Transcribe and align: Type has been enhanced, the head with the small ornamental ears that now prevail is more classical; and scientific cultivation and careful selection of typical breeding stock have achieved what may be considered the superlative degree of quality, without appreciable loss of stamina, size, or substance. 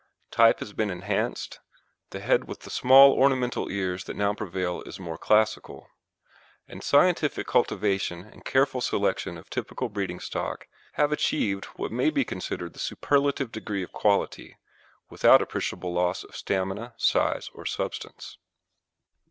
Type 0.31 0.57
has 0.61 0.73
been 0.73 0.89
enhanced, 0.89 1.59
the 2.09 2.19
head 2.21 2.45
with 2.45 2.61
the 2.61 2.71
small 2.71 3.11
ornamental 3.13 3.69
ears 3.69 4.05
that 4.05 4.15
now 4.15 4.33
prevail 4.33 4.81
is 4.87 4.99
more 4.99 5.15
classical; 5.15 5.87
and 6.67 6.81
scientific 6.83 7.45
cultivation 7.45 8.25
and 8.25 8.43
careful 8.43 8.81
selection 8.81 9.37
of 9.37 9.47
typical 9.51 9.89
breeding 9.89 10.19
stock 10.19 10.65
have 10.93 11.11
achieved 11.11 11.65
what 11.75 11.91
may 11.91 12.09
be 12.09 12.25
considered 12.25 12.73
the 12.73 12.79
superlative 12.79 13.51
degree 13.51 13.83
of 13.83 13.91
quality, 13.91 14.57
without 15.11 15.39
appreciable 15.39 15.93
loss 15.93 16.23
of 16.23 16.35
stamina, 16.35 16.95
size, 16.97 17.51
or 17.53 17.63
substance. 17.63 18.39